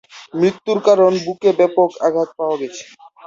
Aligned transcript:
মৃত্যুর 0.33 0.79
কারণ 0.87 1.11
বুকে 1.25 1.49
ব্যাপক 1.59 1.89
আঘাত 2.07 2.29
পাওয়া 2.37 2.55
গেছে। 2.61 2.83